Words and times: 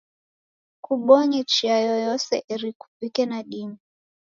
Kubonye 0.83 1.39
chia 1.51 1.75
yoyose 1.85 2.35
eri 2.53 2.69
kuvike 2.81 3.21
nadime 3.29 3.77